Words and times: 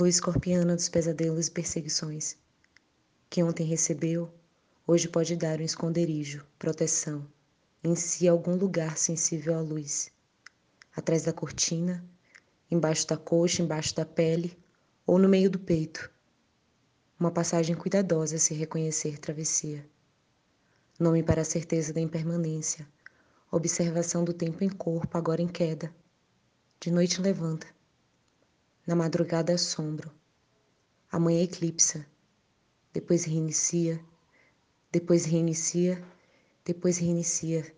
luz 0.00 0.14
escorpiana 0.14 0.74
dos 0.74 0.88
pesadelos 0.88 1.48
e 1.48 1.50
perseguições, 1.50 2.34
que 3.28 3.42
ontem 3.42 3.66
recebeu, 3.66 4.32
hoje 4.86 5.06
pode 5.06 5.36
dar 5.36 5.60
um 5.60 5.62
esconderijo, 5.62 6.42
proteção, 6.58 7.26
em 7.84 7.94
si 7.94 8.26
algum 8.26 8.56
lugar 8.56 8.96
sensível 8.96 9.54
à 9.54 9.60
luz, 9.60 10.10
atrás 10.96 11.24
da 11.24 11.34
cortina, 11.34 12.02
embaixo 12.70 13.06
da 13.06 13.18
coxa, 13.18 13.60
embaixo 13.60 13.94
da 13.94 14.06
pele 14.06 14.58
ou 15.06 15.18
no 15.18 15.28
meio 15.28 15.50
do 15.50 15.58
peito. 15.58 16.10
Uma 17.18 17.30
passagem 17.30 17.76
cuidadosa 17.76 18.38
se 18.38 18.54
reconhecer 18.54 19.18
travessia. 19.18 19.86
Nome 20.98 21.22
para 21.22 21.42
a 21.42 21.44
certeza 21.44 21.92
da 21.92 22.00
impermanência, 22.00 22.88
observação 23.50 24.24
do 24.24 24.32
tempo 24.32 24.64
em 24.64 24.70
corpo, 24.70 25.18
agora 25.18 25.42
em 25.42 25.48
queda. 25.48 25.94
De 26.80 26.90
noite 26.90 27.20
levanta. 27.20 27.66
Na 28.90 28.96
madrugada 28.96 29.54
assombro. 29.54 30.10
Amanhã 31.12 31.44
eclipsa. 31.44 32.04
Depois 32.92 33.24
reinicia. 33.24 34.00
Depois 34.90 35.24
reinicia. 35.24 36.02
Depois 36.64 36.98
reinicia. 36.98 37.72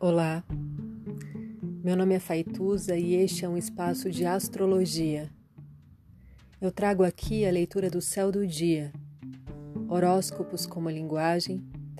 Olá, 0.00 0.42
meu 1.84 1.94
nome 1.96 2.16
é 2.16 2.18
Faituza 2.18 2.96
e 2.96 3.14
este 3.14 3.44
é 3.44 3.48
um 3.48 3.56
espaço 3.56 4.10
de 4.10 4.26
astrologia. 4.26 5.30
Eu 6.60 6.72
trago 6.72 7.04
aqui 7.04 7.46
a 7.46 7.52
leitura 7.52 7.88
do 7.88 8.00
céu 8.00 8.32
do 8.32 8.44
dia, 8.44 8.92
horóscopos 9.88 10.66
como 10.66 10.90
linguagem, 10.90 11.64